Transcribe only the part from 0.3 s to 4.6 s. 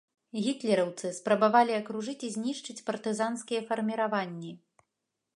Гітлераўцы спрабавалі акружыць і знішчыць партызанскія фарміраванні.